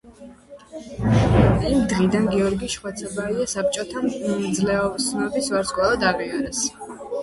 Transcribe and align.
იმ 1.73 1.83
დღიდან 1.91 2.25
გიორგი 2.33 2.71
შხვაცაბაია 2.77 3.47
საბჭოთა 3.55 4.05
მძლეოსნობის 4.11 5.55
ვარსკვლავად 5.57 6.13
აღიარეს. 6.15 6.69